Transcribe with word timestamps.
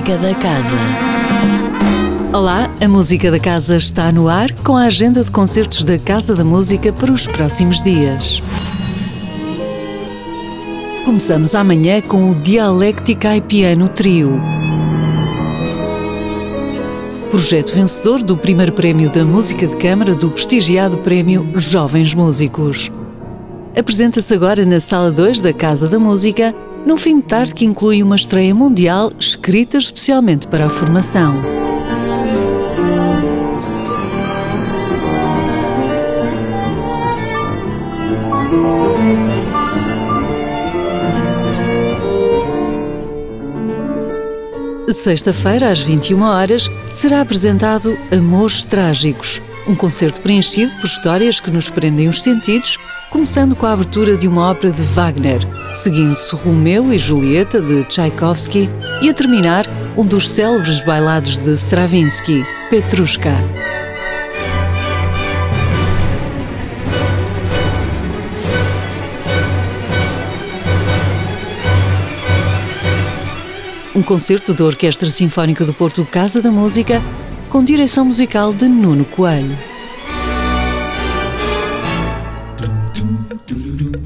música 0.00 0.16
da 0.16 0.34
casa. 0.34 0.78
Olá, 2.32 2.70
a 2.80 2.88
música 2.88 3.30
da 3.30 3.38
casa 3.38 3.76
está 3.76 4.10
no 4.10 4.28
ar 4.28 4.50
com 4.64 4.74
a 4.74 4.84
agenda 4.84 5.22
de 5.22 5.30
concertos 5.30 5.84
da 5.84 5.98
Casa 5.98 6.34
da 6.34 6.42
Música 6.42 6.90
para 6.90 7.12
os 7.12 7.26
próximos 7.26 7.82
dias. 7.82 8.40
Começamos 11.04 11.54
amanhã 11.54 12.00
com 12.00 12.30
o 12.30 12.34
Dialectica 12.34 13.36
e 13.36 13.42
Piano 13.42 13.88
Trio. 13.88 14.40
Projeto 17.30 17.74
vencedor 17.74 18.22
do 18.22 18.38
primeiro 18.38 18.72
prémio 18.72 19.10
da 19.10 19.26
Música 19.26 19.66
de 19.66 19.76
Câmara 19.76 20.14
do 20.14 20.30
prestigiado 20.30 20.96
Prémio 20.98 21.46
Jovens 21.56 22.14
Músicos. 22.14 22.90
Apresenta-se 23.78 24.32
agora 24.32 24.64
na 24.64 24.80
Sala 24.80 25.10
2 25.10 25.42
da 25.42 25.52
Casa 25.52 25.88
da 25.88 25.98
Música 25.98 26.54
num 26.84 26.96
fim 26.96 27.18
de 27.18 27.26
tarde 27.26 27.54
que 27.54 27.64
inclui 27.64 28.02
uma 28.02 28.16
estreia 28.16 28.54
mundial 28.54 29.10
escrita 29.18 29.78
especialmente 29.78 30.48
para 30.48 30.66
a 30.66 30.70
formação. 30.70 31.60
Sexta-feira, 44.88 45.70
às 45.70 45.80
21 45.80 46.20
horas, 46.22 46.68
será 46.90 47.20
apresentado 47.20 47.96
Amores 48.16 48.64
Trágicos, 48.64 49.40
um 49.66 49.74
concerto 49.74 50.20
preenchido 50.20 50.74
por 50.76 50.86
histórias 50.86 51.40
que 51.40 51.50
nos 51.50 51.70
prendem 51.70 52.08
os 52.08 52.22
sentidos 52.22 52.78
começando 53.10 53.56
com 53.56 53.66
a 53.66 53.72
abertura 53.72 54.16
de 54.16 54.28
uma 54.28 54.48
ópera 54.50 54.72
de 54.72 54.82
Wagner, 54.82 55.40
seguindo-se 55.74 56.34
Romeu 56.36 56.92
e 56.92 56.98
Julieta 56.98 57.60
de 57.60 57.82
Tchaikovsky 57.84 58.70
e 59.02 59.10
a 59.10 59.14
terminar 59.14 59.66
um 59.96 60.06
dos 60.06 60.30
célebres 60.30 60.80
bailados 60.84 61.36
de 61.38 61.50
Stravinsky, 61.54 62.46
Petrushka. 62.70 63.34
Um 73.92 74.02
concerto 74.02 74.54
da 74.54 74.64
Orquestra 74.64 75.10
Sinfónica 75.10 75.64
do 75.64 75.74
Porto 75.74 76.06
Casa 76.06 76.40
da 76.40 76.50
Música, 76.52 77.02
com 77.50 77.64
direção 77.64 78.04
musical 78.04 78.54
de 78.54 78.68
Nuno 78.68 79.04
Coelho. 79.04 79.58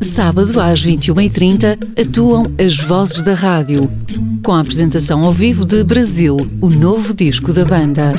Sábado, 0.00 0.58
às 0.58 0.82
21h30, 0.82 1.78
atuam 2.00 2.50
as 2.58 2.78
Vozes 2.78 3.22
da 3.22 3.34
Rádio, 3.34 3.90
com 4.42 4.52
a 4.52 4.60
apresentação 4.60 5.24
ao 5.24 5.32
vivo 5.32 5.66
de 5.66 5.84
Brasil, 5.84 6.38
o 6.62 6.70
novo 6.70 7.12
disco 7.12 7.52
da 7.52 7.66
banda. 7.66 8.14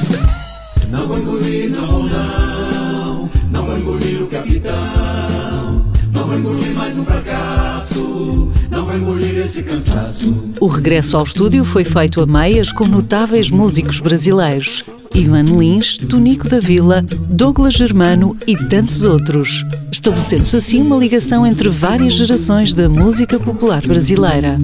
Não 0.91 1.07
vou 1.07 1.17
engolir, 1.17 1.71
não, 1.71 2.03
não, 2.03 3.29
não 3.51 3.65
vou 3.65 3.77
engolir 3.79 4.21
o 4.21 4.27
capitão, 4.27 5.85
não 6.11 6.27
vou 6.27 6.37
engolir 6.37 6.75
mais 6.75 6.99
um 6.99 7.03
fracasso, 7.03 8.51
não 8.69 8.85
vou 8.85 8.95
engolir 8.95 9.39
esse 9.39 9.63
cansaço. 9.63 10.35
O 10.59 10.67
regresso 10.67 11.17
ao 11.17 11.23
estúdio 11.23 11.65
foi 11.65 11.83
feito 11.83 12.21
a 12.21 12.27
meias 12.27 12.71
com 12.71 12.85
notáveis 12.85 13.49
músicos 13.49 13.99
brasileiros. 13.99 14.83
Ivan 15.13 15.43
Lins, 15.43 15.97
Tonico 15.97 16.49
da 16.49 16.59
Vila, 16.59 17.01
Douglas 17.01 17.73
Germano 17.73 18.35
e 18.47 18.57
tantos 18.67 19.05
outros 19.05 19.63
estabelecendo-se 20.05 20.57
assim 20.57 20.81
uma 20.81 20.97
ligação 20.97 21.47
entre 21.47 21.69
várias 21.69 22.13
gerações 22.13 22.73
da 22.73 22.87
música 22.87 23.39
popular 23.39 23.81
brasileira. 23.87 24.57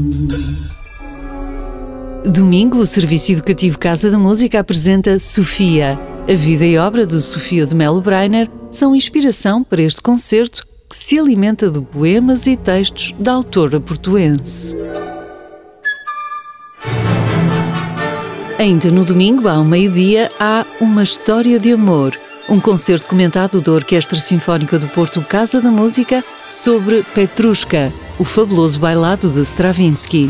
Domingo, 2.25 2.78
o 2.78 2.86
Serviço 2.86 3.31
Educativo 3.31 3.80
Casa 3.80 4.12
da 4.12 4.19
Música 4.19 4.59
apresenta 4.59 5.17
Sofia. 5.17 6.00
A 6.30 6.34
vida 6.34 6.66
e 6.66 6.78
obra 6.78 7.08
de 7.08 7.19
Sofia 7.19 7.66
de 7.66 7.73
Melo 7.73 8.02
Breiner 8.02 8.50
são 8.69 8.95
inspiração 8.95 9.63
para 9.63 9.81
este 9.81 10.01
concerto 10.01 10.63
que 10.88 10.96
se 10.96 11.18
alimenta 11.18 11.72
de 11.72 11.81
poemas 11.81 12.46
e 12.46 12.56
textos 12.56 13.16
da 13.18 13.31
autora 13.31 13.80
portuense. 13.80 14.75
Ainda 18.61 18.91
no 18.91 19.03
domingo, 19.03 19.47
ao 19.47 19.66
meio-dia, 19.66 20.29
há 20.39 20.63
Uma 20.79 21.01
História 21.01 21.57
de 21.59 21.73
Amor– 21.73 22.16
um 22.47 22.59
concerto 22.59 23.07
comentado 23.07 23.59
da 23.59 23.72
Orquestra 23.72 24.19
Sinfónica 24.19 24.77
do 24.77 24.88
Porto 24.89 25.19
Casa 25.22 25.59
da 25.59 25.72
Música 25.72 26.23
sobre 26.47 27.01
Petrushka, 27.16 27.91
o 28.19 28.23
fabuloso 28.23 28.79
bailado 28.79 29.31
de 29.31 29.41
Stravinsky. 29.41 30.29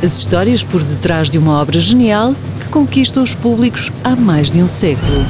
As 0.00 0.16
histórias 0.16 0.62
por 0.62 0.80
detrás 0.80 1.28
de 1.28 1.38
uma 1.38 1.60
obra 1.60 1.80
genial 1.80 2.36
que 2.60 2.68
conquista 2.68 3.20
os 3.20 3.34
públicos 3.34 3.90
há 4.04 4.14
mais 4.14 4.48
de 4.48 4.62
um 4.62 4.68
século. 4.68 5.26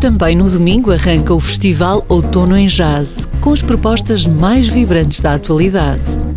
Também 0.00 0.34
no 0.34 0.50
domingo 0.50 0.90
arranca 0.90 1.32
o 1.32 1.38
Festival 1.38 2.04
Outono 2.08 2.56
em 2.56 2.66
Jazz, 2.66 3.28
com 3.40 3.52
as 3.52 3.62
propostas 3.62 4.26
mais 4.26 4.66
vibrantes 4.66 5.20
da 5.20 5.34
atualidade. 5.34 6.29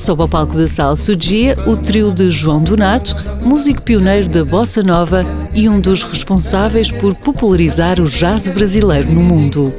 Sob 0.00 0.22
ao 0.22 0.28
palco 0.28 0.56
da 0.56 0.66
Sala 0.66 0.96
surgia 0.96 1.54
o 1.66 1.76
trio 1.76 2.10
de 2.10 2.30
João 2.30 2.62
Donato, 2.62 3.14
músico 3.44 3.82
pioneiro 3.82 4.30
da 4.30 4.42
bossa 4.42 4.82
nova 4.82 5.26
e 5.52 5.68
um 5.68 5.78
dos 5.78 6.02
responsáveis 6.02 6.90
por 6.90 7.14
popularizar 7.14 8.00
o 8.00 8.06
jazz 8.06 8.48
brasileiro 8.48 9.12
no 9.12 9.20
mundo. 9.20 9.74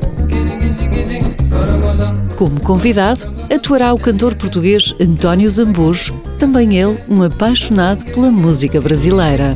Como 2.35 2.61
convidado, 2.61 3.33
atuará 3.51 3.91
o 3.91 3.97
cantor 3.97 4.35
português 4.35 4.93
António 5.01 5.49
Zambujo, 5.49 6.13
também 6.37 6.77
ele 6.77 6.99
um 7.09 7.23
apaixonado 7.23 8.05
pela 8.05 8.29
música 8.29 8.79
brasileira. 8.79 9.55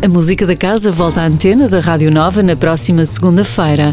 A 0.00 0.08
música 0.08 0.46
da 0.46 0.54
casa 0.54 0.92
volta 0.92 1.20
à 1.20 1.26
antena 1.26 1.68
da 1.68 1.80
Rádio 1.80 2.12
Nova 2.12 2.44
na 2.44 2.54
próxima 2.54 3.04
segunda-feira. 3.04 3.92